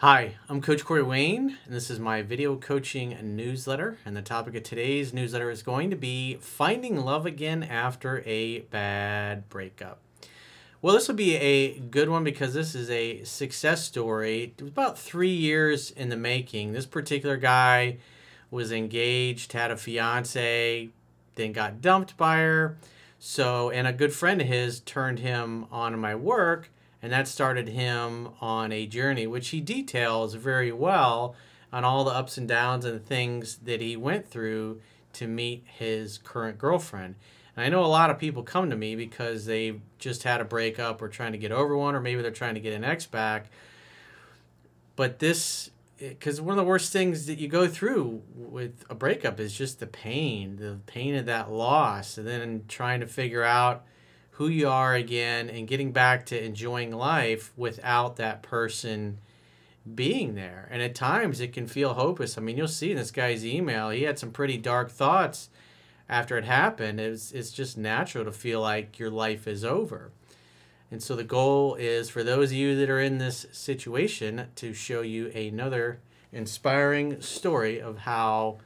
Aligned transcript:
Hi, 0.00 0.36
I'm 0.48 0.62
Coach 0.62 0.82
Corey 0.82 1.02
Wayne, 1.02 1.58
and 1.66 1.74
this 1.74 1.90
is 1.90 2.00
my 2.00 2.22
video 2.22 2.56
coaching 2.56 3.18
newsletter. 3.36 3.98
And 4.06 4.16
the 4.16 4.22
topic 4.22 4.54
of 4.54 4.62
today's 4.62 5.12
newsletter 5.12 5.50
is 5.50 5.62
going 5.62 5.90
to 5.90 5.96
be 5.96 6.36
finding 6.36 6.96
love 6.96 7.26
again 7.26 7.62
after 7.62 8.22
a 8.24 8.60
bad 8.60 9.46
breakup. 9.50 9.98
Well, 10.80 10.94
this 10.94 11.06
will 11.06 11.16
be 11.16 11.36
a 11.36 11.78
good 11.78 12.08
one 12.08 12.24
because 12.24 12.54
this 12.54 12.74
is 12.74 12.88
a 12.88 13.24
success 13.24 13.84
story. 13.84 14.54
It 14.56 14.62
was 14.62 14.70
about 14.70 14.98
three 14.98 15.34
years 15.34 15.90
in 15.90 16.08
the 16.08 16.16
making. 16.16 16.72
This 16.72 16.86
particular 16.86 17.36
guy 17.36 17.98
was 18.50 18.72
engaged, 18.72 19.52
had 19.52 19.70
a 19.70 19.76
fiance, 19.76 20.88
then 21.34 21.52
got 21.52 21.82
dumped 21.82 22.16
by 22.16 22.38
her. 22.38 22.78
So, 23.18 23.68
and 23.68 23.86
a 23.86 23.92
good 23.92 24.14
friend 24.14 24.40
of 24.40 24.46
his 24.46 24.80
turned 24.80 25.18
him 25.18 25.66
on 25.70 25.92
to 25.92 25.98
my 25.98 26.14
work 26.14 26.70
and 27.02 27.12
that 27.12 27.28
started 27.28 27.68
him 27.68 28.28
on 28.40 28.72
a 28.72 28.86
journey, 28.86 29.26
which 29.26 29.48
he 29.48 29.60
details 29.60 30.34
very 30.34 30.72
well 30.72 31.34
on 31.72 31.84
all 31.84 32.04
the 32.04 32.10
ups 32.10 32.36
and 32.36 32.48
downs 32.48 32.84
and 32.84 33.04
things 33.04 33.56
that 33.58 33.80
he 33.80 33.96
went 33.96 34.28
through 34.28 34.80
to 35.12 35.26
meet 35.26 35.64
his 35.66 36.18
current 36.18 36.58
girlfriend. 36.58 37.14
And 37.56 37.64
I 37.64 37.68
know 37.68 37.84
a 37.84 37.86
lot 37.86 38.10
of 38.10 38.18
people 38.18 38.42
come 38.42 38.70
to 38.70 38.76
me 38.76 38.96
because 38.96 39.46
they 39.46 39.80
just 39.98 40.22
had 40.22 40.40
a 40.40 40.44
breakup 40.44 41.02
or 41.02 41.08
trying 41.08 41.32
to 41.32 41.38
get 41.38 41.52
over 41.52 41.76
one, 41.76 41.94
or 41.94 42.00
maybe 42.00 42.22
they're 42.22 42.30
trying 42.30 42.54
to 42.54 42.60
get 42.60 42.74
an 42.74 42.84
ex 42.84 43.06
back. 43.06 43.50
But 44.96 45.18
this, 45.18 45.70
because 45.98 46.40
one 46.40 46.52
of 46.52 46.56
the 46.56 46.68
worst 46.68 46.92
things 46.92 47.26
that 47.26 47.38
you 47.38 47.48
go 47.48 47.66
through 47.66 48.22
with 48.34 48.84
a 48.90 48.94
breakup 48.94 49.40
is 49.40 49.56
just 49.56 49.80
the 49.80 49.86
pain, 49.86 50.56
the 50.56 50.78
pain 50.86 51.14
of 51.14 51.26
that 51.26 51.50
loss, 51.50 52.18
and 52.18 52.26
then 52.26 52.64
trying 52.68 53.00
to 53.00 53.06
figure 53.06 53.44
out 53.44 53.84
who 54.40 54.48
you 54.48 54.66
are 54.66 54.94
again 54.94 55.50
and 55.50 55.68
getting 55.68 55.92
back 55.92 56.24
to 56.24 56.44
enjoying 56.44 56.90
life 56.90 57.52
without 57.58 58.16
that 58.16 58.42
person 58.42 59.18
being 59.94 60.34
there. 60.34 60.66
And 60.70 60.80
at 60.80 60.94
times 60.94 61.40
it 61.40 61.52
can 61.52 61.66
feel 61.66 61.92
hopeless. 61.92 62.38
I 62.38 62.40
mean, 62.40 62.56
you'll 62.56 62.66
see 62.66 62.90
in 62.90 62.96
this 62.96 63.10
guy's 63.10 63.44
email, 63.44 63.90
he 63.90 64.04
had 64.04 64.18
some 64.18 64.30
pretty 64.30 64.56
dark 64.56 64.90
thoughts 64.90 65.50
after 66.08 66.38
it 66.38 66.46
happened. 66.46 66.98
It's, 67.00 67.32
it's 67.32 67.50
just 67.50 67.76
natural 67.76 68.24
to 68.24 68.32
feel 68.32 68.62
like 68.62 68.98
your 68.98 69.10
life 69.10 69.46
is 69.46 69.62
over. 69.62 70.10
And 70.90 71.02
so 71.02 71.14
the 71.14 71.22
goal 71.22 71.74
is 71.74 72.08
for 72.08 72.24
those 72.24 72.50
of 72.50 72.56
you 72.56 72.76
that 72.76 72.88
are 72.88 72.98
in 72.98 73.18
this 73.18 73.44
situation 73.52 74.46
to 74.54 74.72
show 74.72 75.02
you 75.02 75.28
another 75.34 76.00
inspiring 76.32 77.20
story 77.20 77.78
of 77.78 77.98
how 77.98 78.56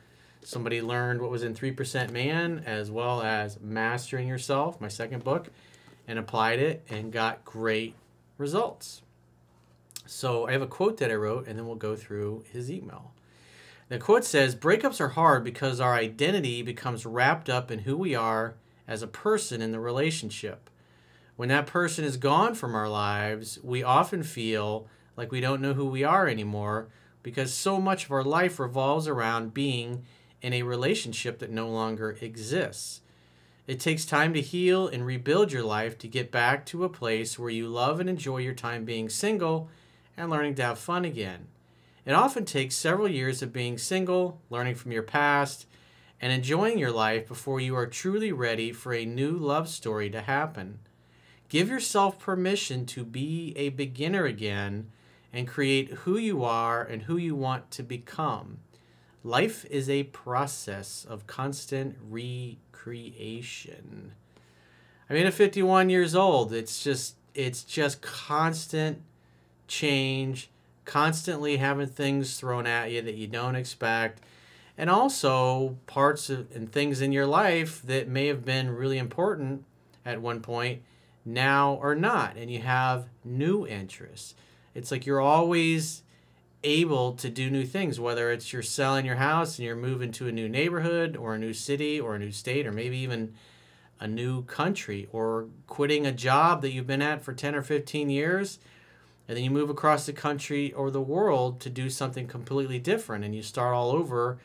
somebody 0.44 0.80
learned 0.80 1.20
what 1.20 1.30
was 1.30 1.42
in 1.42 1.54
3% 1.54 2.10
Man 2.10 2.62
as 2.64 2.90
well 2.90 3.22
as 3.22 3.58
Mastering 3.60 4.28
Yourself, 4.28 4.80
my 4.80 4.88
second 4.88 5.24
book, 5.24 5.48
and 6.06 6.18
applied 6.18 6.58
it 6.58 6.84
and 6.88 7.12
got 7.12 7.44
great 7.44 7.94
results. 8.38 9.02
So 10.06 10.46
I 10.46 10.52
have 10.52 10.62
a 10.62 10.66
quote 10.66 10.98
that 10.98 11.10
I 11.10 11.14
wrote, 11.14 11.46
and 11.46 11.58
then 11.58 11.66
we'll 11.66 11.76
go 11.76 11.96
through 11.96 12.44
his 12.52 12.70
email. 12.70 13.12
The 13.88 13.98
quote 13.98 14.24
says 14.24 14.54
Breakups 14.54 15.00
are 15.00 15.10
hard 15.10 15.44
because 15.44 15.80
our 15.80 15.94
identity 15.94 16.62
becomes 16.62 17.06
wrapped 17.06 17.48
up 17.48 17.70
in 17.70 17.80
who 17.80 17.96
we 17.96 18.14
are 18.14 18.54
as 18.86 19.02
a 19.02 19.06
person 19.06 19.62
in 19.62 19.72
the 19.72 19.80
relationship. 19.80 20.70
When 21.36 21.48
that 21.48 21.66
person 21.66 22.04
is 22.04 22.16
gone 22.16 22.54
from 22.54 22.74
our 22.74 22.88
lives, 22.88 23.58
we 23.62 23.82
often 23.82 24.22
feel 24.22 24.86
like 25.16 25.32
we 25.32 25.40
don't 25.40 25.60
know 25.60 25.74
who 25.74 25.86
we 25.86 26.04
are 26.04 26.28
anymore 26.28 26.88
because 27.22 27.52
so 27.52 27.80
much 27.80 28.04
of 28.04 28.12
our 28.12 28.22
life 28.22 28.60
revolves 28.60 29.08
around 29.08 29.54
being 29.54 30.04
in 30.42 30.52
a 30.52 30.62
relationship 30.62 31.38
that 31.38 31.50
no 31.50 31.68
longer 31.68 32.16
exists. 32.20 33.00
It 33.66 33.80
takes 33.80 34.04
time 34.04 34.34
to 34.34 34.42
heal 34.42 34.86
and 34.86 35.06
rebuild 35.06 35.50
your 35.50 35.62
life 35.62 35.96
to 35.98 36.08
get 36.08 36.30
back 36.30 36.66
to 36.66 36.84
a 36.84 36.90
place 36.90 37.38
where 37.38 37.50
you 37.50 37.66
love 37.66 37.98
and 37.98 38.10
enjoy 38.10 38.38
your 38.38 38.52
time 38.52 38.84
being 38.84 39.08
single 39.08 39.70
and 40.16 40.28
learning 40.28 40.56
to 40.56 40.62
have 40.62 40.78
fun 40.78 41.04
again. 41.06 41.46
It 42.04 42.12
often 42.12 42.44
takes 42.44 42.74
several 42.74 43.08
years 43.08 43.40
of 43.40 43.54
being 43.54 43.78
single, 43.78 44.38
learning 44.50 44.74
from 44.74 44.92
your 44.92 45.02
past, 45.02 45.66
and 46.20 46.30
enjoying 46.30 46.78
your 46.78 46.90
life 46.90 47.26
before 47.26 47.58
you 47.58 47.74
are 47.74 47.86
truly 47.86 48.32
ready 48.32 48.70
for 48.70 48.92
a 48.92 49.06
new 49.06 49.32
love 49.32 49.68
story 49.68 50.10
to 50.10 50.20
happen. 50.20 50.80
Give 51.48 51.68
yourself 51.68 52.18
permission 52.18 52.84
to 52.86 53.04
be 53.04 53.54
a 53.56 53.70
beginner 53.70 54.26
again 54.26 54.90
and 55.32 55.48
create 55.48 55.90
who 55.90 56.18
you 56.18 56.44
are 56.44 56.82
and 56.82 57.02
who 57.02 57.16
you 57.16 57.34
want 57.34 57.70
to 57.72 57.82
become. 57.82 58.58
Life 59.22 59.64
is 59.70 59.88
a 59.88 60.04
process 60.04 61.06
of 61.08 61.26
constant 61.26 61.96
recreation. 62.84 64.12
I 65.08 65.14
mean, 65.14 65.26
at 65.26 65.34
51 65.34 65.90
years 65.90 66.14
old, 66.14 66.52
it's 66.52 66.82
just 66.82 67.16
it's 67.34 67.64
just 67.64 68.00
constant 68.00 69.02
change, 69.66 70.50
constantly 70.84 71.56
having 71.56 71.88
things 71.88 72.38
thrown 72.38 72.66
at 72.66 72.92
you 72.92 73.02
that 73.02 73.14
you 73.14 73.26
don't 73.26 73.56
expect, 73.56 74.20
and 74.78 74.88
also 74.88 75.76
parts 75.86 76.30
of, 76.30 76.50
and 76.54 76.70
things 76.70 77.00
in 77.00 77.12
your 77.12 77.26
life 77.26 77.82
that 77.82 78.08
may 78.08 78.26
have 78.28 78.44
been 78.44 78.70
really 78.70 78.98
important 78.98 79.64
at 80.06 80.22
one 80.22 80.40
point 80.40 80.82
now 81.24 81.78
are 81.82 81.94
not, 81.94 82.36
and 82.36 82.50
you 82.50 82.60
have 82.60 83.06
new 83.24 83.66
interests. 83.66 84.34
It's 84.74 84.90
like 84.90 85.06
you're 85.06 85.20
always 85.20 86.02
able 86.64 87.12
to 87.12 87.28
do 87.30 87.50
new 87.50 87.64
things, 87.64 88.00
whether 88.00 88.32
it's 88.32 88.52
you're 88.52 88.62
selling 88.62 89.06
your 89.06 89.16
house 89.16 89.58
and 89.58 89.66
you're 89.66 89.76
moving 89.76 90.10
to 90.12 90.26
a 90.26 90.32
new 90.32 90.48
neighborhood 90.48 91.16
or 91.16 91.34
a 91.34 91.38
new 91.38 91.52
city 91.52 92.00
or 92.00 92.14
a 92.14 92.18
new 92.18 92.32
state 92.32 92.66
or 92.66 92.72
maybe 92.72 92.98
even 92.98 93.34
a 94.00 94.08
new 94.08 94.42
country 94.44 95.08
or 95.12 95.46
quitting 95.66 96.06
a 96.06 96.12
job 96.12 96.62
that 96.62 96.72
you've 96.72 96.86
been 96.86 97.02
at 97.02 97.22
for 97.22 97.32
10 97.32 97.54
or 97.54 97.62
15 97.62 98.10
years 98.10 98.58
and 99.28 99.36
then 99.36 99.44
you 99.44 99.50
move 99.50 99.70
across 99.70 100.06
the 100.06 100.12
country 100.12 100.72
or 100.72 100.90
the 100.90 101.00
world 101.00 101.60
to 101.60 101.70
do 101.70 101.88
something 101.88 102.26
completely 102.26 102.78
different 102.78 103.24
and 103.24 103.34
you 103.34 103.42
start 103.42 103.74
all 103.74 103.90
over 103.90 104.38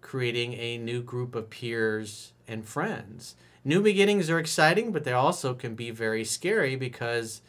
creating 0.00 0.54
a 0.54 0.78
new 0.78 1.00
group 1.00 1.34
of 1.34 1.48
peers 1.48 2.32
and 2.46 2.66
friends. 2.66 3.34
New 3.64 3.80
beginnings 3.80 4.28
are 4.28 4.38
exciting, 4.38 4.92
but 4.92 5.04
they 5.04 5.12
also 5.12 5.54
can 5.54 5.74
be 5.74 5.90
very 5.90 6.24
scary 6.24 6.76
because 6.76 7.40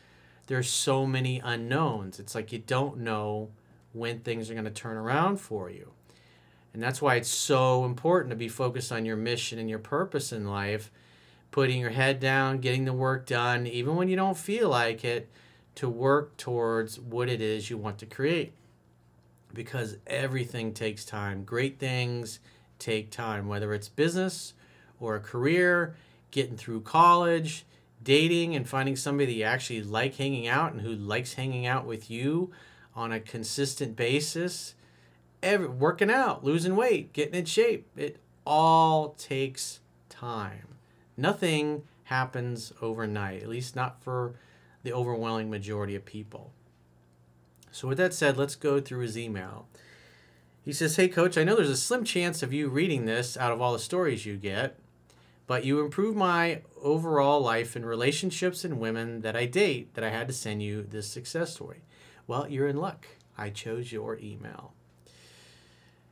there's 0.48 0.70
so 0.70 1.06
many 1.06 1.40
unknowns. 1.44 2.20
It's 2.20 2.36
like 2.36 2.52
you 2.52 2.60
don't 2.60 3.00
know 3.00 3.50
when 3.94 4.20
things 4.20 4.50
are 4.50 4.54
going 4.54 4.66
to 4.66 4.72
turn 4.72 4.98
around 4.98 5.38
for 5.38 5.70
you. 5.70 5.92
And 6.74 6.82
that's 6.82 7.02
why 7.02 7.16
it's 7.16 7.30
so 7.30 7.86
important 7.86 8.32
to 8.32 8.36
be 8.36 8.50
focused 8.50 8.92
on 8.92 9.06
your 9.06 9.16
mission 9.16 9.60
and 9.60 9.70
your 9.70 9.80
purpose 9.80 10.32
in 10.32 10.48
life, 10.48 10.92
putting 11.52 11.80
your 11.80 11.92
head 11.92 12.20
down, 12.20 12.60
getting 12.60 12.86
the 12.86 12.94
work 12.94 13.28
done, 13.28 13.68
even 13.68 13.96
when 13.96 14.10
you 14.10 14.16
don't 14.16 14.38
feel 14.38 14.70
like 14.70 15.06
it, 15.06 15.30
to 15.76 15.88
work 15.88 16.36
towards 16.36 17.00
what 17.00 17.30
it 17.30 17.42
is 17.42 17.70
you 17.70 17.78
want 17.78 18.00
to 18.00 18.06
create. 18.08 18.54
Because 19.54 19.98
everything 20.08 20.74
takes 20.74 21.06
time. 21.06 21.44
Great 21.44 21.80
things 21.80 22.40
take 22.80 23.12
time, 23.12 23.48
whether 23.48 23.74
it's 23.74 23.88
business 23.88 24.54
or 25.00 25.16
a 25.16 25.20
career, 25.20 25.96
getting 26.32 26.58
through 26.58 26.82
college, 26.82 27.66
dating 28.04 28.56
and 28.56 28.68
finding 28.68 28.96
somebody 28.96 29.28
that 29.28 29.38
you 29.38 29.44
actually 29.44 29.82
like 29.82 30.16
hanging 30.16 30.48
out 30.48 30.74
and 30.74 30.82
who 30.82 30.94
likes 30.94 31.34
hanging 31.34 31.66
out 31.66 31.86
with 31.86 32.10
you 32.10 32.52
on 32.96 33.12
a 33.12 33.20
consistent 33.20 33.96
basis, 33.96 34.76
every, 35.42 35.68
working 35.68 36.12
out, 36.12 36.44
losing 36.44 36.76
weight, 36.76 37.14
getting 37.14 37.36
in 37.36 37.46
shape, 37.46 37.88
it 37.96 38.18
all 38.46 39.10
takes 39.18 39.80
time. 40.10 40.68
Nothing 41.18 41.84
happens 42.06 42.74
overnight, 42.82 43.42
at 43.42 43.50
least 43.50 43.76
not 43.76 44.04
for 44.04 44.36
the 44.84 44.94
overwhelming 44.94 45.50
majority 45.50 45.96
of 45.96 46.06
people. 46.06 46.52
So, 47.72 47.88
with 47.88 47.98
that 47.98 48.14
said, 48.14 48.38
let's 48.38 48.56
go 48.56 48.80
through 48.80 49.02
his 49.02 49.18
email. 49.18 49.68
He 50.64 50.72
says, 50.72 50.96
Hey, 50.96 51.08
coach, 51.08 51.38
I 51.38 51.44
know 51.44 51.56
there's 51.56 51.70
a 51.70 51.78
slim 51.78 52.04
chance 52.04 52.44
of 52.44 52.54
you 52.54 52.70
reading 52.70 53.06
this 53.06 53.36
out 53.36 53.52
of 53.52 53.62
all 53.62 53.74
the 53.74 53.80
stories 53.80 54.26
you 54.26 54.38
get, 54.38 54.78
but 55.48 55.66
you 55.66 55.82
improve 55.82 56.16
my 56.16 56.62
overall 56.82 57.42
life 57.42 57.76
in 57.76 57.86
relationships 57.86 58.64
and 58.64 58.80
women 58.80 59.22
that 59.22 59.36
I 59.36 59.46
date 59.46 59.94
that 59.96 60.04
I 60.04 60.10
had 60.10 60.28
to 60.28 60.34
send 60.34 60.64
you 60.64 60.84
this 60.84 61.08
success 61.08 61.54
story. 61.54 61.82
Well, 62.28 62.48
you're 62.48 62.68
in 62.68 62.78
luck. 62.78 63.08
I 63.38 63.50
chose 63.50 63.92
your 63.92 64.18
email. 64.20 64.74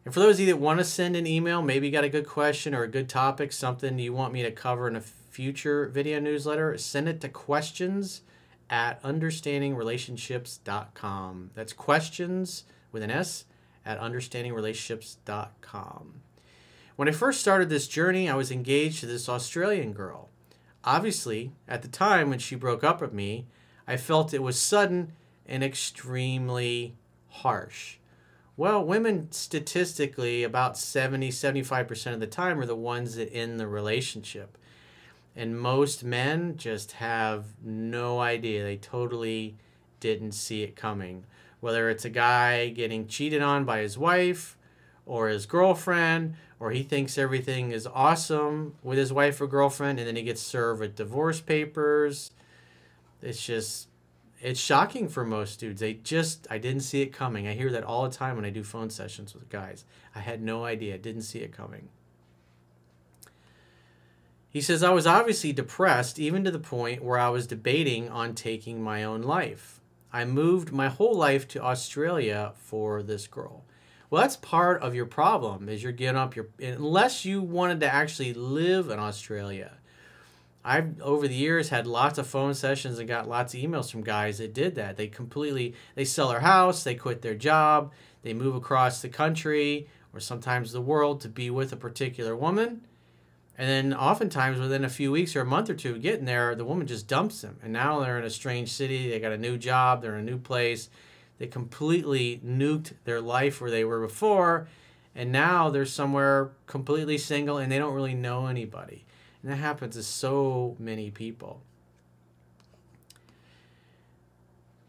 And 0.04 0.13
for 0.13 0.19
those 0.19 0.36
of 0.36 0.42
you 0.42 0.48
that 0.48 0.58
want 0.58 0.80
to 0.80 0.84
send 0.84 1.16
an 1.16 1.25
email, 1.28 1.62
maybe 1.62 1.86
you 1.88 1.94
got 1.94 2.04
a 2.04 2.10
good 2.10 2.28
question 2.28 2.74
or 2.74 2.81
a 2.84 2.88
good 2.88 3.08
topic, 3.08 3.52
something 3.52 4.00
you 4.00 4.13
want 4.13 4.34
me 4.34 4.42
to 4.42 4.50
cover 4.52 4.88
in 4.88 4.96
a 4.96 5.02
future 5.02 5.88
video 5.88 6.19
newsletter, 6.19 6.75
send 6.78 7.08
it 7.08 7.22
to 7.22 7.30
questions 7.30 8.22
at 8.69 9.02
understandingrelationships.com. 9.04 11.52
That's 11.54 11.74
questions 11.74 12.63
with 12.92 13.04
an 13.04 13.12
S 13.12 13.46
at 13.86 14.00
understandingrelationships.com. 14.00 16.13
When 16.96 17.08
I 17.08 17.12
first 17.12 17.40
started 17.40 17.69
this 17.69 17.88
journey, 17.88 18.28
I 18.30 18.36
was 18.36 18.52
engaged 18.52 19.02
to 19.02 19.06
this 19.06 19.30
Australian 19.30 19.94
girl. 19.94 20.30
Obviously, 20.84 21.52
at 21.68 21.84
the 21.84 21.88
time 21.88 22.30
when 22.30 22.40
she 22.40 22.56
broke 22.56 22.84
up 22.84 23.02
with 23.02 23.13
me, 23.13 23.46
I 23.88 23.98
felt 23.98 24.34
it 24.34 24.44
was 24.44 24.60
sudden 24.60 25.13
and 25.51 25.65
extremely 25.65 26.95
harsh. 27.27 27.98
Well, 28.56 28.86
women 28.86 29.31
statistically, 29.33 30.44
about 30.44 30.77
70 30.77 31.30
75% 31.30 32.13
of 32.13 32.21
the 32.21 32.27
time, 32.27 32.57
are 32.59 32.65
the 32.65 32.75
ones 32.75 33.15
that 33.15 33.33
end 33.33 33.59
the 33.59 33.68
relationship. 33.68 34.57
And 35.36 35.59
most 35.59 36.06
men 36.06 36.56
just 36.56 36.94
have 36.94 37.48
no 37.62 38.21
idea. 38.21 38.63
They 38.63 38.77
totally 38.77 39.57
didn't 40.00 40.31
see 40.31 40.63
it 40.63 40.77
coming. 40.77 41.25
Whether 41.59 41.89
it's 41.89 42.06
a 42.06 42.09
guy 42.09 42.69
getting 42.69 43.07
cheated 43.07 43.42
on 43.42 43.65
by 43.65 43.80
his 43.80 43.98
wife 43.98 44.57
or 45.06 45.27
his 45.27 45.45
girlfriend, 45.45 46.36
or 46.62 46.71
he 46.71 46.83
thinks 46.83 47.18
everything 47.18 47.71
is 47.71 47.88
awesome 47.88 48.75
with 48.83 48.98
his 48.98 49.12
wife 49.12 49.42
or 49.42 49.48
girlfriend, 49.48 50.00
and 50.00 50.07
then 50.07 50.15
he 50.15 50.24
gets 50.24 50.42
served 50.42 50.80
with 50.80 50.95
divorce 50.95 51.42
papers. 51.42 52.31
It's 53.21 53.45
just, 53.45 53.88
it's 54.42 54.60
shocking 54.60 55.08
for 55.08 55.24
most 55.24 55.60
dudes. 55.60 55.82
They 55.82 55.94
just, 55.94 56.48
I 56.50 56.58
didn't 56.58 56.82
see 56.82 57.02
it 57.02 57.14
coming. 57.14 57.48
I 57.48 57.54
hear 57.54 57.72
that 57.72 57.84
all 57.84 58.04
the 58.04 58.16
time 58.16 58.36
when 58.36 58.46
I 58.46 58.50
do 58.50 58.64
phone 58.64 58.90
sessions 58.90 59.34
with 59.34 59.50
guys. 59.50 59.86
I 60.16 60.20
had 60.20 60.42
no 60.42 60.66
idea, 60.66 60.98
didn't 60.98 61.22
see 61.24 61.40
it 61.40 61.56
coming. 61.56 61.90
He 64.50 64.60
says, 64.60 64.84
I 64.84 64.90
was 64.90 65.08
obviously 65.08 65.54
depressed, 65.54 66.20
even 66.20 66.44
to 66.44 66.52
the 66.52 66.60
point 66.60 67.04
where 67.04 67.18
I 67.18 67.30
was 67.30 67.48
debating 67.48 68.10
on 68.10 68.36
taking 68.36 68.82
my 68.82 69.04
own 69.04 69.22
life. 69.22 69.80
I 70.12 70.26
moved 70.26 70.74
my 70.74 70.90
whole 70.90 71.16
life 71.16 71.48
to 71.50 71.64
Australia 71.64 72.52
for 72.58 73.02
this 73.02 73.28
girl. 73.28 73.64
Well, 74.10 74.22
that's 74.22 74.36
part 74.36 74.82
of 74.82 74.94
your 74.94 75.06
problem 75.06 75.70
is 75.70 75.82
you're 75.82 75.94
getting 75.94 76.18
up 76.18 76.36
your 76.36 76.50
unless 76.62 77.24
you 77.24 77.42
wanted 77.42 77.80
to 77.80 77.94
actually 77.94 78.34
live 78.34 78.90
in 78.90 79.00
Australia. 79.00 79.78
I've 80.63 81.02
over 81.02 81.28
the 81.28 81.36
years 81.36 81.69
had 81.69 81.88
lots 81.88 82.18
of 82.18 82.28
phone 82.28 82.54
sessions 82.54 83.00
and 83.00 83.08
got 83.08 83.28
lots 83.28 83.54
of 83.54 83.60
emails 83.60 83.92
from 83.92 84.04
guys 84.04 84.38
that 84.38 84.54
did 84.54 84.75
that. 84.75 84.98
They 84.98 85.08
completely 85.08 85.74
they 85.96 86.06
sell 86.06 86.30
their 86.30 86.42
house, 86.42 86.84
they 86.84 86.96
quit 86.96 87.22
their 87.22 87.36
job, 87.36 87.92
they 88.22 88.34
move 88.34 88.56
across 88.56 89.02
the 89.02 89.10
country 89.10 89.88
or 90.13 90.19
sometimes 90.19 90.72
the 90.72 90.81
world 90.81 91.22
to 91.22 91.30
be 91.30 91.50
with 91.50 91.72
a 91.72 91.78
particular 91.78 92.36
woman 92.36 92.81
and 93.62 93.69
then 93.69 93.94
oftentimes 93.94 94.60
within 94.60 94.84
a 94.84 94.90
few 94.90 95.12
weeks 95.12 95.36
or 95.36 95.42
a 95.42 95.46
month 95.46 95.69
or 95.69 95.75
two 95.75 96.00
getting 96.00 96.25
there, 96.25 96.56
the 96.56 96.66
woman 96.66 96.88
just 96.88 97.08
dumps 97.08 97.42
them. 97.42 97.60
And 97.62 97.72
now 97.72 98.00
they're 98.00 98.18
in 98.18 98.24
a 98.24 98.30
strange 98.31 98.72
city. 98.72 99.08
They 99.08 99.19
got 99.19 99.34
a 99.34 99.38
new 99.38 99.56
job. 99.56 100.02
They're 100.02 100.16
in 100.16 100.28
a 100.28 100.31
new 100.31 100.40
place. 100.40 100.90
They 101.38 101.46
completely 101.46 102.42
nuked 102.44 102.94
their 103.04 103.22
life 103.22 103.62
where 103.62 103.69
they 103.69 103.84
were 103.84 104.00
before. 104.00 104.68
And 105.13 105.31
now 105.31 105.69
they're 105.69 105.86
somewhere 105.86 106.54
completely 106.66 107.19
single 107.19 107.60
and 107.60 107.72
they 107.72 107.78
don't 107.78 107.94
really 107.94 108.16
know 108.16 108.48
anybody. 108.48 109.06
And 109.42 109.52
that 109.52 109.58
happens 109.58 109.96
to 109.96 110.04
so 110.04 110.76
many 110.80 111.10
people. 111.12 111.62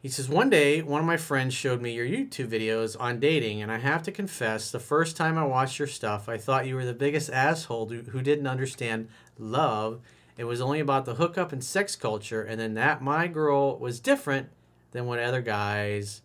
He 0.02 0.08
says, 0.08 0.28
One 0.28 0.50
day, 0.50 0.82
one 0.82 1.00
of 1.00 1.06
my 1.06 1.16
friends 1.16 1.54
showed 1.54 1.81
me 1.81 1.94
your 1.94 2.06
YouTube 2.06 2.49
videos 2.49 2.96
on 2.99 3.20
dating, 3.20 3.62
and 3.62 3.70
I 3.70 3.78
have 3.78 4.02
to 4.02 4.12
confess, 4.12 4.70
the 4.70 4.81
first 4.81 5.16
time 5.16 5.38
I 5.38 5.44
watched 5.44 5.78
your 5.78 5.87
stuff, 5.87 6.28
I 6.28 6.38
thought 6.38 6.66
you 6.66 6.75
were 6.75 6.84
the 6.84 6.93
biggest 6.93 7.31
asshole 7.31 7.88
who 7.88 8.20
didn't 8.20 8.49
understand 8.49 9.08
love. 9.38 10.00
It 10.37 10.44
was 10.44 10.60
only 10.60 10.81
about 10.81 11.05
the 11.05 11.14
hookup 11.14 11.52
and 11.52 11.62
sex 11.62 11.94
culture, 11.94 12.43
and 12.43 12.60
then 12.60 12.75
that 12.75 13.00
my 13.00 13.28
girl 13.28 13.78
was 13.78 14.00
different 14.00 14.48
than 14.90 15.06
what 15.06 15.20
other 15.20 15.40
guys 15.40 16.22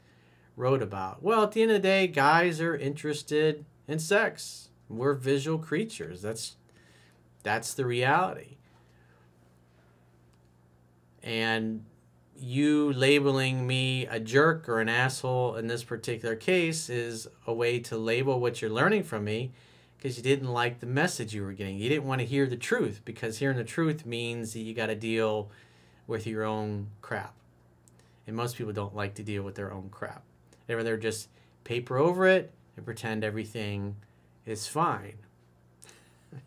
wrote 0.55 0.81
about. 0.81 1.21
Well, 1.21 1.43
at 1.43 1.51
the 1.51 1.61
end 1.61 1.69
of 1.69 1.75
the 1.75 1.87
day, 1.87 2.07
guys 2.07 2.59
are 2.59 2.75
interested 2.75 3.63
in 3.87 3.99
sex. 3.99 4.69
We're 4.89 5.13
visual 5.13 5.59
creatures. 5.59 6.23
That's 6.23 6.55
that's 7.47 7.73
the 7.75 7.85
reality. 7.85 8.57
And 11.23 11.85
you 12.37 12.91
labeling 12.91 13.65
me 13.65 14.05
a 14.05 14.19
jerk 14.19 14.67
or 14.67 14.81
an 14.81 14.89
asshole 14.89 15.55
in 15.55 15.67
this 15.67 15.81
particular 15.81 16.35
case 16.35 16.89
is 16.89 17.25
a 17.45 17.53
way 17.53 17.79
to 17.79 17.97
label 17.97 18.41
what 18.41 18.61
you're 18.61 18.69
learning 18.69 19.03
from 19.03 19.23
me 19.23 19.53
because 19.95 20.17
you 20.17 20.23
didn't 20.23 20.49
like 20.49 20.81
the 20.81 20.85
message 20.85 21.33
you 21.33 21.41
were 21.41 21.53
getting. 21.53 21.77
You 21.77 21.87
didn't 21.87 22.03
want 22.03 22.19
to 22.19 22.27
hear 22.27 22.47
the 22.47 22.57
truth 22.57 22.99
because 23.05 23.37
hearing 23.37 23.55
the 23.55 23.63
truth 23.63 24.05
means 24.05 24.51
that 24.51 24.59
you 24.59 24.73
got 24.73 24.87
to 24.87 24.95
deal 24.95 25.49
with 26.05 26.27
your 26.27 26.43
own 26.43 26.87
crap. 27.01 27.33
And 28.27 28.35
most 28.35 28.57
people 28.57 28.73
don't 28.73 28.95
like 28.95 29.15
to 29.15 29.23
deal 29.23 29.43
with 29.43 29.55
their 29.55 29.71
own 29.71 29.87
crap. 29.89 30.21
They'd 30.65 30.75
rather 30.75 30.97
just 30.97 31.29
paper 31.63 31.97
over 31.97 32.27
it 32.27 32.51
and 32.75 32.85
pretend 32.85 33.23
everything 33.23 33.95
is 34.45 34.67
fine. 34.67 35.15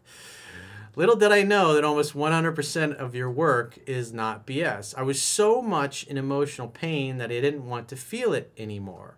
Little 1.00 1.16
did 1.16 1.32
I 1.32 1.44
know 1.44 1.72
that 1.72 1.82
almost 1.82 2.12
100% 2.12 2.94
of 2.96 3.14
your 3.14 3.30
work 3.30 3.78
is 3.86 4.12
not 4.12 4.46
BS. 4.46 4.94
I 4.98 5.02
was 5.02 5.22
so 5.22 5.62
much 5.62 6.04
in 6.04 6.18
emotional 6.18 6.68
pain 6.68 7.16
that 7.16 7.30
I 7.30 7.40
didn't 7.40 7.66
want 7.66 7.88
to 7.88 7.96
feel 7.96 8.34
it 8.34 8.52
anymore. 8.58 9.16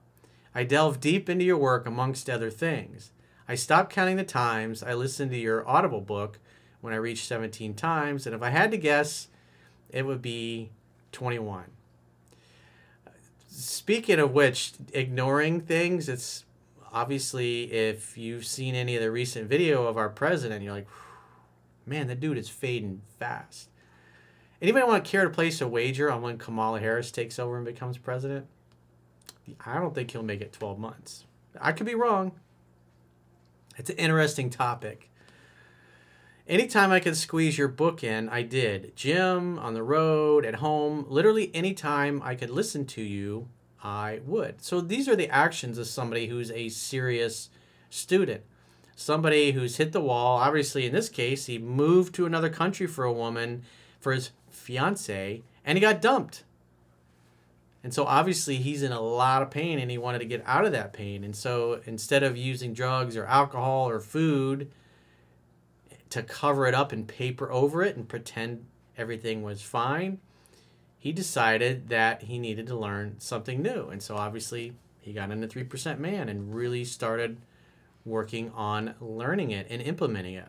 I 0.54 0.62
delved 0.62 1.00
deep 1.00 1.28
into 1.28 1.44
your 1.44 1.58
work 1.58 1.84
amongst 1.84 2.30
other 2.30 2.50
things. 2.50 3.10
I 3.48 3.56
stopped 3.56 3.92
counting 3.92 4.14
the 4.14 4.22
times 4.22 4.84
I 4.84 4.94
listened 4.94 5.32
to 5.32 5.36
your 5.36 5.68
Audible 5.68 6.00
book 6.00 6.38
when 6.82 6.92
I 6.92 6.98
reached 6.98 7.26
17 7.26 7.74
times, 7.74 8.26
and 8.26 8.34
if 8.36 8.42
I 8.42 8.50
had 8.50 8.70
to 8.70 8.76
guess, 8.76 9.26
it 9.90 10.06
would 10.06 10.22
be 10.22 10.70
21. 11.10 11.64
Speaking 13.48 14.20
of 14.20 14.30
which, 14.30 14.74
ignoring 14.92 15.60
things, 15.60 16.08
it's 16.08 16.44
obviously 16.92 17.72
if 17.72 18.16
you've 18.16 18.46
seen 18.46 18.76
any 18.76 18.94
of 18.94 19.02
the 19.02 19.10
recent 19.10 19.48
video 19.48 19.88
of 19.88 19.96
our 19.96 20.08
president, 20.08 20.62
you're 20.62 20.74
like, 20.74 20.86
Man, 21.86 22.06
that 22.08 22.20
dude 22.20 22.38
is 22.38 22.48
fading 22.48 23.02
fast. 23.18 23.68
Anybody 24.60 24.86
want 24.86 25.04
to 25.04 25.10
care 25.10 25.24
to 25.24 25.30
place 25.30 25.60
a 25.60 25.66
wager 25.66 26.10
on 26.10 26.22
when 26.22 26.38
Kamala 26.38 26.78
Harris 26.78 27.10
takes 27.10 27.38
over 27.38 27.56
and 27.56 27.64
becomes 27.64 27.98
president? 27.98 28.46
I 29.66 29.80
don't 29.80 29.94
think 29.94 30.12
he'll 30.12 30.22
make 30.22 30.40
it 30.40 30.52
12 30.52 30.78
months. 30.78 31.24
I 31.60 31.72
could 31.72 31.86
be 31.86 31.96
wrong. 31.96 32.32
It's 33.76 33.90
an 33.90 33.96
interesting 33.96 34.50
topic. 34.50 35.10
Anytime 36.46 36.92
I 36.92 37.00
could 37.00 37.16
squeeze 37.16 37.58
your 37.58 37.68
book 37.68 38.04
in, 38.04 38.28
I 38.28 38.42
did. 38.42 38.94
Gym, 38.94 39.58
on 39.58 39.74
the 39.74 39.82
road, 39.82 40.44
at 40.44 40.56
home, 40.56 41.06
literally 41.08 41.50
anytime 41.54 42.20
I 42.22 42.34
could 42.34 42.50
listen 42.50 42.84
to 42.86 43.02
you, 43.02 43.48
I 43.82 44.20
would. 44.24 44.62
So 44.62 44.80
these 44.80 45.08
are 45.08 45.16
the 45.16 45.28
actions 45.28 45.78
of 45.78 45.86
somebody 45.86 46.26
who's 46.26 46.50
a 46.50 46.68
serious 46.68 47.48
student 47.90 48.42
somebody 48.96 49.52
who's 49.52 49.76
hit 49.76 49.92
the 49.92 50.00
wall. 50.00 50.38
Obviously, 50.38 50.86
in 50.86 50.92
this 50.92 51.08
case, 51.08 51.46
he 51.46 51.58
moved 51.58 52.14
to 52.14 52.26
another 52.26 52.50
country 52.50 52.86
for 52.86 53.04
a 53.04 53.12
woman, 53.12 53.62
for 54.00 54.12
his 54.12 54.30
fiance, 54.50 55.42
and 55.64 55.76
he 55.76 55.80
got 55.80 56.02
dumped. 56.02 56.44
And 57.84 57.92
so 57.92 58.04
obviously 58.04 58.56
he's 58.56 58.82
in 58.82 58.92
a 58.92 59.00
lot 59.00 59.42
of 59.42 59.50
pain 59.50 59.78
and 59.78 59.90
he 59.90 59.98
wanted 59.98 60.20
to 60.20 60.24
get 60.24 60.42
out 60.46 60.64
of 60.64 60.72
that 60.72 60.92
pain. 60.92 61.24
And 61.24 61.34
so 61.34 61.80
instead 61.84 62.22
of 62.22 62.36
using 62.36 62.74
drugs 62.74 63.16
or 63.16 63.26
alcohol 63.26 63.88
or 63.88 63.98
food 63.98 64.70
to 66.10 66.22
cover 66.22 66.66
it 66.66 66.74
up 66.74 66.92
and 66.92 67.08
paper 67.08 67.50
over 67.50 67.82
it 67.82 67.96
and 67.96 68.08
pretend 68.08 68.66
everything 68.96 69.42
was 69.42 69.62
fine, 69.62 70.20
he 70.96 71.12
decided 71.12 71.88
that 71.88 72.22
he 72.22 72.38
needed 72.38 72.68
to 72.68 72.76
learn 72.76 73.16
something 73.18 73.60
new. 73.60 73.88
And 73.88 74.00
so 74.00 74.16
obviously 74.16 74.74
he 75.00 75.12
got 75.12 75.32
into 75.32 75.48
3% 75.48 75.98
man 75.98 76.28
and 76.28 76.54
really 76.54 76.84
started 76.84 77.38
working 78.04 78.50
on 78.50 78.94
learning 79.00 79.50
it 79.50 79.66
and 79.70 79.80
implementing 79.82 80.34
it. 80.34 80.48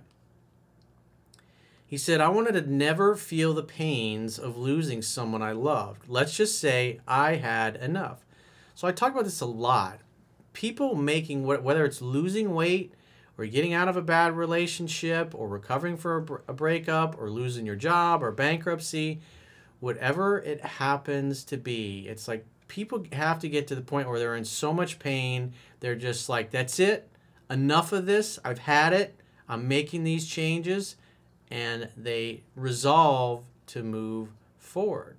He 1.85 1.97
said, 1.97 2.21
I 2.21 2.29
wanted 2.29 2.53
to 2.53 2.71
never 2.71 3.15
feel 3.15 3.53
the 3.53 3.61
pains 3.61 4.39
of 4.39 4.57
losing 4.57 5.03
someone 5.03 5.43
I 5.43 5.51
loved. 5.51 6.09
Let's 6.09 6.35
just 6.35 6.59
say 6.59 6.99
I 7.07 7.35
had 7.35 7.75
enough. 7.75 8.25
So 8.73 8.87
I 8.87 8.91
talk 8.91 9.11
about 9.11 9.25
this 9.25 9.41
a 9.41 9.45
lot. 9.45 9.99
People 10.53 10.95
making, 10.95 11.45
whether 11.45 11.85
it's 11.85 12.01
losing 12.01 12.55
weight 12.55 12.93
or 13.37 13.45
getting 13.45 13.73
out 13.73 13.87
of 13.87 13.95
a 13.95 14.01
bad 14.01 14.35
relationship 14.35 15.35
or 15.35 15.47
recovering 15.47 15.97
for 15.97 16.43
a 16.47 16.53
breakup 16.53 17.19
or 17.19 17.29
losing 17.29 17.65
your 17.65 17.75
job 17.75 18.23
or 18.23 18.31
bankruptcy, 18.31 19.21
whatever 19.79 20.39
it 20.39 20.61
happens 20.61 21.43
to 21.43 21.57
be, 21.57 22.07
it's 22.07 22.27
like 22.27 22.43
people 22.67 23.05
have 23.11 23.37
to 23.37 23.49
get 23.49 23.67
to 23.67 23.75
the 23.75 23.81
point 23.81 24.09
where 24.09 24.17
they're 24.17 24.35
in 24.35 24.45
so 24.45 24.73
much 24.73 24.97
pain, 24.97 25.53
they're 25.79 25.95
just 25.95 26.27
like, 26.27 26.49
that's 26.49 26.79
it 26.79 27.12
enough 27.49 27.91
of 27.91 28.05
this. 28.05 28.39
I've 28.43 28.59
had 28.59 28.93
it. 28.93 29.15
I'm 29.47 29.67
making 29.67 30.03
these 30.03 30.27
changes. 30.27 30.95
And 31.51 31.89
they 31.95 32.43
resolve 32.55 33.45
to 33.67 33.83
move 33.83 34.29
forward. 34.57 35.17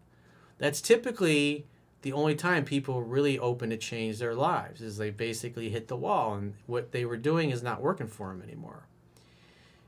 That's 0.59 0.81
typically 0.81 1.67
the 2.03 2.13
only 2.13 2.35
time 2.35 2.65
people 2.65 3.03
really 3.03 3.39
open 3.39 3.71
to 3.71 3.77
change 3.77 4.19
their 4.19 4.35
lives 4.35 4.83
is 4.83 4.99
they 4.99 5.11
basically 5.11 5.71
hit 5.71 5.89
the 5.89 5.97
wall 5.97 6.35
and 6.35 6.55
what 6.67 6.93
they 6.93 7.05
were 7.05 7.17
doing 7.17 7.51
is 7.51 7.63
not 7.63 7.81
working 7.81 8.09
for 8.09 8.29
them 8.29 8.43
anymore. 8.43 8.87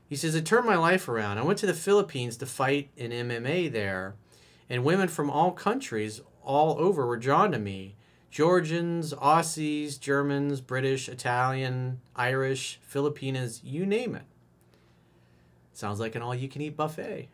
He 0.09 0.15
says, 0.15 0.33
It 0.33 0.45
turned 0.45 0.65
my 0.65 0.77
life 0.77 1.07
around. 1.07 1.37
I 1.37 1.43
went 1.43 1.59
to 1.59 1.67
the 1.67 1.73
Philippines 1.73 2.37
to 2.37 2.45
fight 2.45 2.89
in 2.95 3.11
MMA 3.11 3.71
there, 3.71 4.15
and 4.69 4.83
women 4.83 5.09
from 5.09 5.29
all 5.29 5.51
countries 5.51 6.21
all 6.43 6.79
over 6.79 7.05
were 7.05 7.17
drawn 7.17 7.51
to 7.51 7.59
me. 7.59 7.96
Georgians, 8.29 9.13
Aussies, 9.13 9.99
Germans, 9.99 10.61
British, 10.61 11.09
Italian, 11.09 12.01
Irish, 12.15 12.79
Filipinas, 12.83 13.61
you 13.63 13.85
name 13.85 14.15
it. 14.15 14.25
Sounds 15.73 15.99
like 15.99 16.15
an 16.15 16.21
all 16.21 16.35
you 16.35 16.49
can 16.49 16.61
eat 16.61 16.75
buffet. 16.75 17.29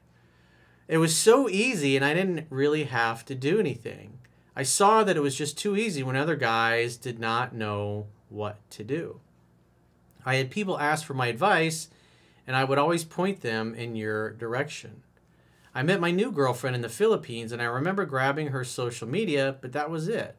It 0.88 0.98
was 0.98 1.16
so 1.16 1.50
easy, 1.50 1.96
and 1.96 2.06
I 2.06 2.14
didn't 2.14 2.48
really 2.50 2.84
have 2.84 3.26
to 3.26 3.36
do 3.36 3.60
anything. 3.60 4.20
I 4.56 4.64
saw 4.64 5.04
that 5.04 5.18
it 5.18 5.22
was 5.22 5.36
just 5.36 5.58
too 5.58 5.76
easy 5.76 6.04
when 6.04 6.16
other 6.16 6.36
guys 6.36 6.98
did 6.98 7.20
not 7.20 7.56
know 7.56 8.08
what 8.30 8.58
to 8.72 8.84
do. 8.84 9.20
I 10.26 10.36
had 10.36 10.52
people 10.52 10.80
ask 10.80 11.06
for 11.06 11.14
my 11.14 11.28
advice, 11.28 11.90
and 12.46 12.56
I 12.56 12.64
would 12.64 12.78
always 12.78 13.04
point 13.04 13.42
them 13.42 13.74
in 13.74 13.96
your 13.96 14.32
direction. 14.34 15.04
I 15.74 15.82
met 15.82 16.00
my 16.00 16.12
new 16.12 16.32
girlfriend 16.32 16.76
in 16.76 16.82
the 16.82 16.90
Philippines, 16.90 17.52
and 17.52 17.62
I 17.62 17.66
remember 17.66 18.06
grabbing 18.06 18.50
her 18.50 18.64
social 18.64 19.08
media, 19.08 19.56
but 19.60 19.72
that 19.72 19.90
was 19.90 20.08
it. 20.08 20.36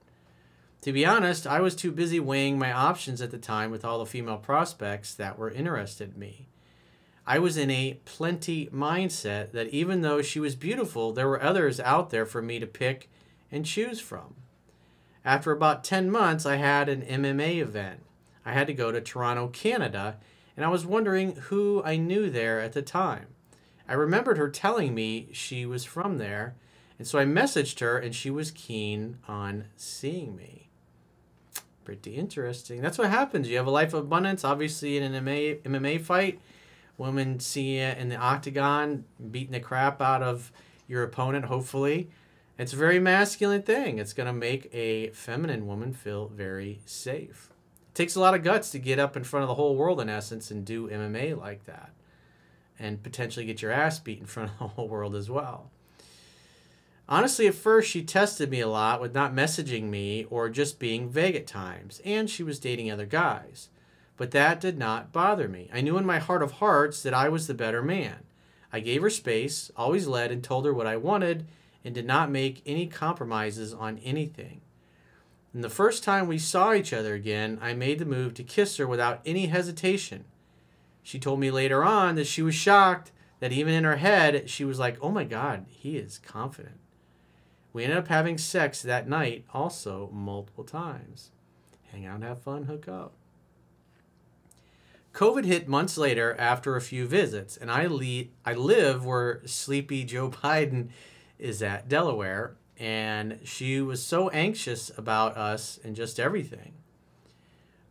To 0.84 0.92
be 0.92 1.06
honest, 1.06 1.46
I 1.46 1.62
was 1.62 1.74
too 1.74 1.90
busy 1.90 2.20
weighing 2.20 2.58
my 2.58 2.70
options 2.70 3.22
at 3.22 3.30
the 3.30 3.38
time 3.38 3.70
with 3.70 3.86
all 3.86 4.00
the 4.00 4.04
female 4.04 4.36
prospects 4.36 5.14
that 5.14 5.38
were 5.38 5.50
interested 5.50 6.12
in 6.12 6.20
me. 6.20 6.46
I 7.26 7.38
was 7.38 7.56
in 7.56 7.70
a 7.70 8.00
plenty 8.04 8.66
mindset 8.66 9.52
that 9.52 9.68
even 9.68 10.02
though 10.02 10.20
she 10.20 10.40
was 10.40 10.54
beautiful, 10.54 11.10
there 11.10 11.26
were 11.26 11.42
others 11.42 11.80
out 11.80 12.10
there 12.10 12.26
for 12.26 12.42
me 12.42 12.58
to 12.58 12.66
pick 12.66 13.08
and 13.50 13.64
choose 13.64 13.98
from. 13.98 14.34
After 15.24 15.52
about 15.52 15.84
10 15.84 16.10
months, 16.10 16.44
I 16.44 16.56
had 16.56 16.90
an 16.90 17.00
MMA 17.00 17.62
event. 17.62 18.00
I 18.44 18.52
had 18.52 18.66
to 18.66 18.74
go 18.74 18.92
to 18.92 19.00
Toronto, 19.00 19.48
Canada, 19.48 20.18
and 20.54 20.66
I 20.66 20.68
was 20.68 20.84
wondering 20.84 21.34
who 21.46 21.82
I 21.82 21.96
knew 21.96 22.28
there 22.28 22.60
at 22.60 22.74
the 22.74 22.82
time. 22.82 23.28
I 23.88 23.94
remembered 23.94 24.36
her 24.36 24.50
telling 24.50 24.94
me 24.94 25.30
she 25.32 25.64
was 25.64 25.86
from 25.86 26.18
there, 26.18 26.56
and 26.98 27.08
so 27.08 27.18
I 27.18 27.24
messaged 27.24 27.80
her, 27.80 27.96
and 27.96 28.14
she 28.14 28.28
was 28.28 28.50
keen 28.50 29.16
on 29.26 29.68
seeing 29.76 30.36
me. 30.36 30.68
Pretty 31.84 32.16
interesting. 32.16 32.80
That's 32.80 32.96
what 32.96 33.10
happens. 33.10 33.48
You 33.48 33.58
have 33.58 33.66
a 33.66 33.70
life 33.70 33.92
of 33.92 34.04
abundance. 34.04 34.42
Obviously, 34.42 34.96
in 34.96 35.02
an 35.02 35.24
MMA, 35.24 35.60
MMA 35.62 36.00
fight, 36.00 36.40
women 36.96 37.40
see 37.40 37.76
you 37.76 37.82
in 37.82 38.08
the 38.08 38.16
octagon 38.16 39.04
beating 39.30 39.52
the 39.52 39.60
crap 39.60 40.00
out 40.00 40.22
of 40.22 40.50
your 40.88 41.02
opponent, 41.02 41.44
hopefully. 41.44 42.08
It's 42.58 42.72
a 42.72 42.76
very 42.76 42.98
masculine 42.98 43.62
thing. 43.62 43.98
It's 43.98 44.14
going 44.14 44.28
to 44.28 44.32
make 44.32 44.70
a 44.72 45.10
feminine 45.10 45.66
woman 45.66 45.92
feel 45.92 46.28
very 46.28 46.80
safe. 46.86 47.50
It 47.88 47.94
takes 47.94 48.14
a 48.14 48.20
lot 48.20 48.34
of 48.34 48.42
guts 48.42 48.70
to 48.70 48.78
get 48.78 48.98
up 48.98 49.16
in 49.16 49.24
front 49.24 49.42
of 49.42 49.48
the 49.48 49.54
whole 49.54 49.76
world, 49.76 50.00
in 50.00 50.08
essence, 50.08 50.50
and 50.50 50.64
do 50.64 50.88
MMA 50.88 51.38
like 51.38 51.64
that. 51.64 51.90
And 52.78 53.02
potentially 53.02 53.44
get 53.44 53.60
your 53.60 53.72
ass 53.72 53.98
beat 53.98 54.20
in 54.20 54.26
front 54.26 54.52
of 54.52 54.58
the 54.58 54.68
whole 54.68 54.88
world 54.88 55.14
as 55.14 55.28
well. 55.28 55.70
Honestly, 57.08 57.46
at 57.46 57.54
first, 57.54 57.90
she 57.90 58.02
tested 58.02 58.50
me 58.50 58.60
a 58.60 58.68
lot 58.68 59.00
with 59.00 59.14
not 59.14 59.34
messaging 59.34 59.84
me 59.84 60.24
or 60.30 60.48
just 60.48 60.78
being 60.78 61.08
vague 61.08 61.36
at 61.36 61.46
times, 61.46 62.00
and 62.04 62.30
she 62.30 62.42
was 62.42 62.58
dating 62.58 62.90
other 62.90 63.04
guys. 63.04 63.68
But 64.16 64.30
that 64.30 64.60
did 64.60 64.78
not 64.78 65.12
bother 65.12 65.48
me. 65.48 65.68
I 65.72 65.82
knew 65.82 65.98
in 65.98 66.06
my 66.06 66.18
heart 66.18 66.42
of 66.42 66.52
hearts 66.52 67.02
that 67.02 67.12
I 67.12 67.28
was 67.28 67.46
the 67.46 67.54
better 67.54 67.82
man. 67.82 68.20
I 68.72 68.80
gave 68.80 69.02
her 69.02 69.10
space, 69.10 69.70
always 69.76 70.06
led, 70.06 70.30
and 70.32 70.42
told 70.42 70.64
her 70.64 70.72
what 70.72 70.86
I 70.86 70.96
wanted, 70.96 71.46
and 71.84 71.94
did 71.94 72.06
not 72.06 72.30
make 72.30 72.62
any 72.64 72.86
compromises 72.86 73.74
on 73.74 73.98
anything. 73.98 74.62
And 75.52 75.62
the 75.62 75.68
first 75.68 76.02
time 76.02 76.26
we 76.26 76.38
saw 76.38 76.72
each 76.72 76.92
other 76.92 77.14
again, 77.14 77.58
I 77.60 77.74
made 77.74 77.98
the 77.98 78.06
move 78.06 78.32
to 78.34 78.42
kiss 78.42 78.78
her 78.78 78.86
without 78.86 79.20
any 79.26 79.46
hesitation. 79.46 80.24
She 81.02 81.18
told 81.18 81.38
me 81.38 81.50
later 81.50 81.84
on 81.84 82.14
that 82.14 82.26
she 82.26 82.40
was 82.40 82.54
shocked 82.54 83.12
that 83.40 83.52
even 83.52 83.74
in 83.74 83.84
her 83.84 83.96
head, 83.96 84.48
she 84.48 84.64
was 84.64 84.78
like, 84.78 84.96
oh 85.02 85.10
my 85.10 85.24
God, 85.24 85.66
he 85.68 85.98
is 85.98 86.18
confident. 86.18 86.78
We 87.74 87.82
ended 87.82 87.98
up 87.98 88.08
having 88.08 88.38
sex 88.38 88.80
that 88.82 89.08
night 89.08 89.44
also 89.52 90.08
multiple 90.12 90.62
times. 90.62 91.32
Hang 91.90 92.06
out, 92.06 92.22
have 92.22 92.40
fun, 92.40 92.62
hook 92.62 92.86
up. 92.86 93.12
COVID 95.12 95.44
hit 95.44 95.68
months 95.68 95.98
later 95.98 96.36
after 96.38 96.76
a 96.76 96.80
few 96.80 97.06
visits, 97.06 97.56
and 97.56 97.70
I, 97.70 97.86
le- 97.86 98.28
I 98.44 98.54
live 98.54 99.04
where 99.04 99.42
sleepy 99.44 100.04
Joe 100.04 100.30
Biden 100.30 100.90
is 101.36 101.62
at 101.62 101.88
Delaware, 101.88 102.54
and 102.78 103.40
she 103.42 103.80
was 103.80 104.02
so 104.02 104.28
anxious 104.30 104.96
about 104.96 105.36
us 105.36 105.80
and 105.82 105.96
just 105.96 106.20
everything. 106.20 106.74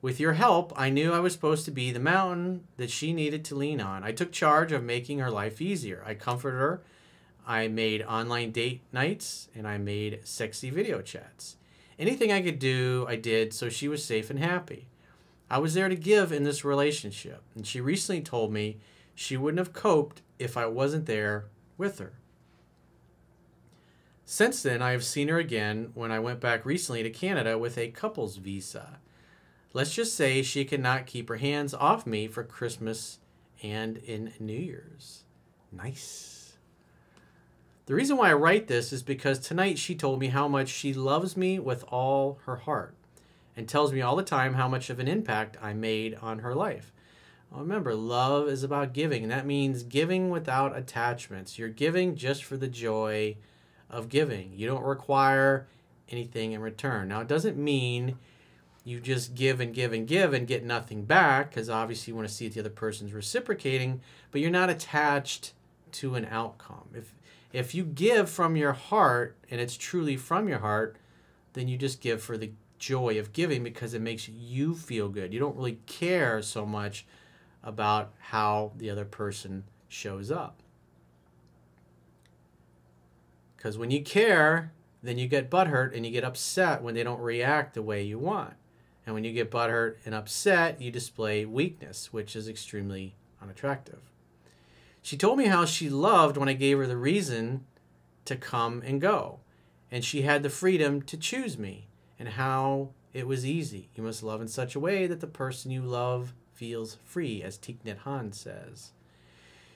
With 0.02 0.20
your 0.20 0.34
help, 0.34 0.74
I 0.78 0.90
knew 0.90 1.14
I 1.14 1.20
was 1.20 1.34
supposed 1.34 1.66
to 1.66 1.72
be 1.72 1.92
the 1.92 2.00
mountain 2.00 2.68
that 2.78 2.90
she 2.90 3.12
needed 3.12 3.44
to 3.46 3.56
lean 3.56 3.82
on. 3.82 4.04
I 4.04 4.14
took 4.14 4.32
charge 4.32 4.72
of 4.72 4.84
making 4.84 5.20
her 5.20 5.32
life 5.32 5.62
easier. 5.62 6.04
I 6.06 6.14
comforted 6.14 6.60
her 6.60 6.82
I 7.46 7.68
made 7.68 8.02
online 8.04 8.52
date 8.52 8.82
nights 8.92 9.50
and 9.56 9.68
I 9.68 9.78
made 9.78 10.22
sexy 10.24 10.70
video 10.70 11.02
chats. 11.02 11.58
Anything 12.00 12.32
I 12.32 12.42
could 12.42 12.60
do, 12.60 13.06
I 13.08 13.16
did 13.16 13.54
so 13.54 13.70
she 13.70 13.88
was 13.88 14.04
safe 14.04 14.30
and 14.30 14.40
happy. 14.40 14.88
I 15.50 15.60
was 15.60 15.74
there 15.74 15.90
to 15.90 15.96
give 15.96 16.32
in 16.32 16.44
this 16.44 16.66
relationship, 16.66 17.44
and 17.54 17.68
she 17.68 17.80
recently 17.80 18.22
told 18.22 18.52
me 18.52 18.80
she 19.14 19.38
wouldn't 19.38 19.60
have 19.60 19.74
coped 19.74 20.22
if 20.40 20.58
I 20.58 20.66
wasn't 20.66 21.06
there 21.06 21.46
with 21.78 22.00
her. 22.00 22.14
Since 24.26 24.64
then, 24.64 24.82
I 24.82 24.92
have 24.92 25.04
seen 25.04 25.28
her 25.28 25.38
again 25.38 25.92
when 25.94 26.12
I 26.12 26.20
went 26.20 26.40
back 26.40 26.66
recently 26.66 27.04
to 27.04 27.10
Canada 27.12 27.58
with 27.58 27.78
a 27.78 27.90
couple's 27.90 28.38
visa. 28.38 29.00
Let's 29.74 29.94
just 29.94 30.16
say 30.16 30.42
she 30.42 30.66
cannot 30.66 31.06
keep 31.06 31.30
her 31.30 31.36
hands 31.38 31.74
off 31.74 32.08
me 32.08 32.28
for 32.28 32.44
Christmas 32.44 33.20
and 33.62 33.98
in 33.98 34.34
New 34.40 34.58
Year's. 34.58 35.24
Nice. 35.72 36.43
The 37.86 37.96
reason 37.96 38.16
why 38.16 38.30
I 38.30 38.34
write 38.34 38.68
this 38.68 38.94
is 38.94 39.04
because 39.04 39.40
tonight 39.40 39.78
she 39.78 39.94
told 39.94 40.20
me 40.20 40.28
how 40.28 40.48
much 40.48 40.70
she 40.70 40.94
loves 40.94 41.36
me 41.36 41.60
with 41.60 41.84
all 41.90 42.40
her 42.46 42.56
heart 42.56 42.96
and 43.58 43.68
tells 43.68 43.92
me 43.92 44.02
all 44.02 44.16
the 44.16 44.24
time 44.24 44.54
how 44.54 44.70
much 44.70 44.90
of 44.90 45.00
an 45.00 45.10
impact 45.10 45.58
I 45.62 45.74
made 45.74 46.16
on 46.16 46.40
her 46.40 46.56
life. 46.56 46.94
Remember, 47.52 47.94
love 47.94 48.48
is 48.48 48.64
about 48.64 48.94
giving, 48.94 49.22
and 49.22 49.32
that 49.32 49.46
means 49.46 49.84
giving 49.84 50.30
without 50.30 50.76
attachments. 50.76 51.60
You're 51.60 51.70
giving 51.70 52.16
just 52.16 52.44
for 52.44 52.58
the 52.58 52.70
joy 52.70 53.36
of 53.90 54.10
giving. 54.10 54.54
You 54.56 54.66
don't 54.66 54.84
require 54.84 55.68
anything 56.10 56.54
in 56.54 56.62
return. 56.62 57.10
Now, 57.10 57.20
it 57.20 57.28
doesn't 57.28 57.58
mean 57.58 58.18
you 58.86 59.00
just 59.00 59.36
give 59.36 59.60
and 59.60 59.74
give 59.74 59.94
and 59.94 60.08
give 60.08 60.34
and 60.34 60.48
get 60.48 60.64
nothing 60.64 61.04
back, 61.04 61.50
because 61.50 61.70
obviously 61.70 62.12
you 62.12 62.16
want 62.16 62.28
to 62.28 62.34
see 62.34 62.48
if 62.48 62.54
the 62.54 62.62
other 62.62 62.70
person's 62.70 63.14
reciprocating, 63.14 64.02
but 64.32 64.42
you're 64.42 64.50
not 64.50 64.70
attached 64.70 65.52
to 65.92 66.16
an 66.16 66.26
outcome. 66.32 66.90
If 66.96 67.14
if 67.54 67.76
you 67.76 67.86
give 67.86 68.30
from 68.30 68.56
your 68.56 68.74
heart 68.74 69.38
and 69.50 69.62
it's 69.62 69.78
truly 69.78 70.18
from 70.18 70.50
your 70.50 70.60
heart, 70.60 70.98
then 71.54 71.68
you 71.68 71.78
just 71.78 72.02
give 72.02 72.22
for 72.22 72.36
the 72.36 72.52
joy 72.80 73.20
of 73.20 73.32
giving 73.32 73.64
because 73.64 73.94
it 73.94 74.02
makes 74.02 74.28
you 74.28 74.76
feel 74.76 75.08
good. 75.08 75.32
You 75.32 75.40
don't 75.40 75.56
really 75.56 75.80
care 75.86 76.42
so 76.42 76.66
much 76.66 77.06
about 77.64 78.12
how 78.20 78.74
the 78.76 78.90
other 78.90 79.06
person 79.06 79.64
shows 79.88 80.32
up. 80.32 80.62
Because 83.56 83.78
when 83.78 83.92
you 83.92 84.02
care, 84.02 84.74
then 85.04 85.18
you 85.18 85.28
get 85.28 85.52
butthurt 85.52 85.96
and 85.96 86.06
you 86.06 86.12
get 86.12 86.24
upset 86.24 86.82
when 86.82 86.96
they 86.96 87.04
don't 87.04 87.22
react 87.22 87.76
the 87.76 87.82
way 87.84 88.04
you 88.04 88.18
want. 88.18 88.56
And 89.06 89.14
when 89.14 89.24
you 89.24 89.32
get 89.32 89.52
butthurt 89.52 89.98
and 90.06 90.16
upset, 90.16 90.82
you 90.82 90.90
display 90.90 91.46
weakness, 91.46 92.12
which 92.12 92.36
is 92.36 92.50
extremely 92.50 93.16
unattractive. 93.42 94.13
She 95.04 95.18
told 95.18 95.38
me 95.38 95.48
how 95.48 95.66
she 95.66 95.90
loved 95.90 96.38
when 96.38 96.48
I 96.48 96.54
gave 96.54 96.78
her 96.78 96.88
the 96.88 96.96
reason 96.96 97.66
to 98.24 98.38
come 98.38 98.82
and 98.86 99.02
go, 99.02 99.42
and 99.92 100.04
she 100.04 100.22
had 100.22 100.44
the 100.44 100.50
freedom 100.50 101.02
to 101.02 101.18
choose 101.18 101.58
me, 101.58 101.90
and 102.18 102.30
how 102.30 102.92
it 103.12 103.28
was 103.28 103.46
easy. 103.46 103.90
You 103.96 104.04
must 104.04 104.24
love 104.24 104.42
in 104.42 104.48
such 104.48 104.76
a 104.76 104.80
way 104.80 105.06
that 105.08 105.20
the 105.20 105.28
person 105.28 105.72
you 105.72 105.82
love 105.82 106.34
feels 106.54 106.98
free, 107.04 107.44
as 107.44 107.58
Thich 107.58 107.80
Nhat 107.86 108.04
Hanh 108.06 108.34
says. 108.34 108.94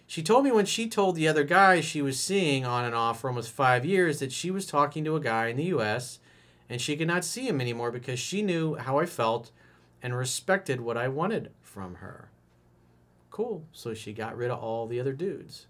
She 0.06 0.24
told 0.24 0.46
me 0.46 0.52
when 0.54 0.66
she 0.66 0.88
told 0.88 1.18
the 1.18 1.28
other 1.28 1.44
guy 1.44 1.82
she 1.82 2.02
was 2.02 2.18
seeing 2.18 2.66
on 2.66 2.86
and 2.86 2.96
off 2.96 3.20
for 3.20 3.28
almost 3.30 3.52
five 3.52 3.84
years 3.84 4.20
that 4.20 4.32
she 4.32 4.50
was 4.50 4.66
talking 4.66 5.04
to 5.04 5.18
a 5.18 5.22
guy 5.22 5.48
in 5.48 5.58
the 5.58 5.66
U.S. 5.66 6.20
and 6.70 6.80
she 6.80 6.96
could 6.96 7.10
not 7.10 7.26
see 7.26 7.50
him 7.50 7.60
anymore 7.60 7.92
because 7.92 8.18
she 8.18 8.42
knew 8.42 8.76
how 8.76 8.98
I 8.98 9.06
felt 9.06 9.52
and 10.02 10.16
respected 10.16 10.80
what 10.80 10.96
I 10.96 11.10
wanted 11.10 11.52
from 11.62 11.96
her. 11.96 12.30
Cool. 13.38 13.68
So 13.72 13.94
she 13.94 14.14
got 14.14 14.36
rid 14.36 14.50
of 14.50 14.58
all 14.58 14.88
the 14.88 15.00
other 15.00 15.14
dudes. 15.14 15.68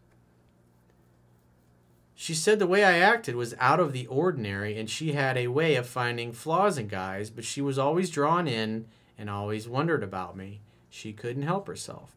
She 2.15 2.33
said 2.33 2.59
the 2.59 2.65
way 2.65 2.85
I 2.85 2.99
acted 2.99 3.35
was 3.35 3.55
out 3.59 3.81
of 3.81 3.91
the 3.91 4.07
ordinary 4.07 4.79
and 4.79 4.89
she 4.89 5.11
had 5.11 5.35
a 5.35 5.49
way 5.49 5.75
of 5.75 5.85
finding 5.85 6.31
flaws 6.31 6.77
in 6.77 6.87
guys, 6.87 7.29
but 7.29 7.43
she 7.43 7.59
was 7.59 7.77
always 7.77 8.09
drawn 8.09 8.47
in 8.47 8.85
and 9.17 9.29
always 9.29 9.67
wondered 9.67 10.01
about 10.01 10.37
me. 10.37 10.61
She 10.89 11.11
couldn't 11.11 11.41
help 11.41 11.67
herself. 11.67 12.15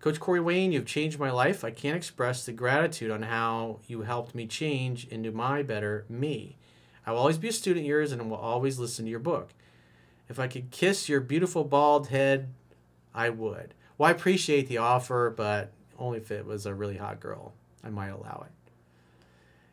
Coach 0.00 0.20
Corey 0.20 0.40
Wayne, 0.40 0.70
you've 0.70 0.84
changed 0.84 1.18
my 1.18 1.30
life. 1.30 1.64
I 1.64 1.70
can't 1.70 1.96
express 1.96 2.44
the 2.44 2.52
gratitude 2.52 3.10
on 3.10 3.22
how 3.22 3.78
you 3.86 4.02
helped 4.02 4.34
me 4.34 4.46
change 4.46 5.06
into 5.08 5.32
my 5.32 5.62
better 5.62 6.04
me. 6.10 6.58
I 7.06 7.12
will 7.12 7.20
always 7.20 7.38
be 7.38 7.48
a 7.48 7.52
student 7.52 7.86
of 7.86 7.88
yours 7.88 8.12
and 8.12 8.28
will 8.28 8.36
always 8.36 8.78
listen 8.78 9.06
to 9.06 9.10
your 9.10 9.18
book. 9.18 9.54
If 10.28 10.38
I 10.38 10.46
could 10.46 10.70
kiss 10.70 11.08
your 11.08 11.22
beautiful 11.22 11.64
bald 11.64 12.08
head, 12.08 12.50
I 13.14 13.30
would. 13.30 13.72
Well, 13.96 14.08
I 14.08 14.12
appreciate 14.12 14.68
the 14.68 14.78
offer, 14.78 15.32
but 15.36 15.70
only 15.98 16.18
if 16.18 16.30
it 16.30 16.46
was 16.46 16.66
a 16.66 16.74
really 16.74 16.96
hot 16.96 17.20
girl. 17.20 17.52
I 17.82 17.90
might 17.90 18.08
allow 18.08 18.44
it. 18.46 18.52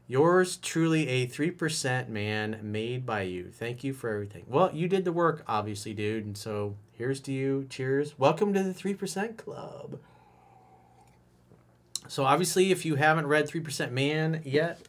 Yours 0.08 0.58
truly 0.58 1.08
a 1.08 1.28
3% 1.28 2.10
man 2.10 2.60
made 2.62 3.06
by 3.06 3.22
you. 3.22 3.50
Thank 3.50 3.84
you 3.84 3.94
for 3.94 4.10
everything. 4.10 4.44
Well, 4.48 4.70
you 4.74 4.88
did 4.88 5.06
the 5.06 5.14
work, 5.14 5.44
obviously, 5.48 5.94
dude. 5.94 6.26
And 6.26 6.38
so 6.38 6.76
here's 6.92 7.22
to 7.22 7.32
you. 7.32 7.66
Cheers. 7.70 8.20
Welcome 8.20 8.54
to 8.54 8.62
the 8.62 8.74
3% 8.74 9.38
Club. 9.38 10.00
So, 12.08 12.26
obviously, 12.26 12.72
if 12.72 12.86
you 12.86 12.96
haven't 12.96 13.28
read 13.28 13.48
3% 13.48 13.92
Man 13.92 14.42
yet, 14.44 14.82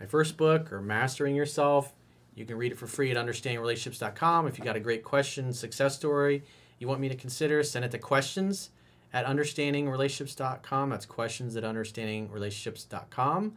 my 0.00 0.06
first 0.06 0.36
book 0.36 0.72
or 0.72 0.82
Mastering 0.82 1.36
Yourself, 1.36 1.92
you 2.34 2.44
can 2.44 2.58
read 2.58 2.72
it 2.72 2.78
for 2.78 2.88
free 2.88 3.12
at 3.12 3.16
understandingrelationships.com. 3.16 4.48
If 4.48 4.58
you 4.58 4.64
got 4.64 4.74
a 4.74 4.80
great 4.80 5.04
question, 5.04 5.52
success 5.52 5.94
story, 5.94 6.42
you 6.80 6.88
want 6.88 7.00
me 7.00 7.08
to 7.08 7.14
consider, 7.14 7.62
send 7.62 7.84
it 7.84 7.92
to 7.92 7.98
questions 7.98 8.70
at 9.14 9.24
understandingrelationships.com. 9.24 10.90
That's 10.90 11.06
questions 11.06 11.56
at 11.56 11.62
understandingrelationships.com. 11.62 13.54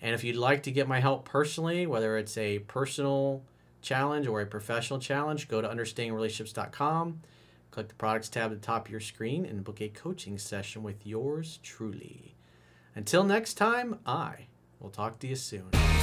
And 0.00 0.14
if 0.14 0.22
you'd 0.22 0.36
like 0.36 0.62
to 0.64 0.70
get 0.70 0.86
my 0.86 1.00
help 1.00 1.24
personally, 1.24 1.86
whether 1.86 2.16
it's 2.16 2.36
a 2.38 2.60
personal 2.60 3.42
challenge 3.82 4.28
or 4.28 4.40
a 4.42 4.46
professional 4.46 5.00
challenge, 5.00 5.48
go 5.48 5.60
to 5.60 5.66
understandingrelationships.com, 5.66 7.20
click 7.70 7.88
the 7.88 7.94
products 7.94 8.28
tab 8.28 8.52
at 8.52 8.60
the 8.60 8.66
top 8.66 8.86
of 8.86 8.92
your 8.92 9.00
screen, 9.00 9.44
and 9.44 9.64
book 9.64 9.80
a 9.80 9.88
coaching 9.88 10.38
session 10.38 10.84
with 10.84 11.06
yours 11.06 11.58
truly. 11.62 12.36
Until 12.94 13.24
next 13.24 13.54
time, 13.54 13.98
I 14.06 14.46
will 14.78 14.90
talk 14.90 15.18
to 15.20 15.26
you 15.26 15.36
soon. 15.36 15.97